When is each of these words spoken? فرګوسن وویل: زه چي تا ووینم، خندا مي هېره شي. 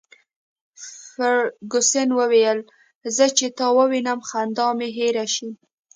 فرګوسن 1.11 2.07
وویل: 2.19 2.59
زه 3.15 3.25
چي 3.37 3.47
تا 3.57 3.67
ووینم، 3.77 4.19
خندا 4.29 4.67
مي 4.77 4.89
هېره 4.97 5.25
شي. 5.35 5.49